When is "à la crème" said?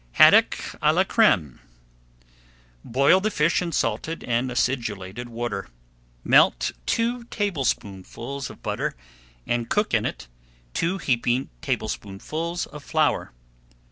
0.81-1.59